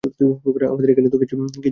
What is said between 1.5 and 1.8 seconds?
যায় না!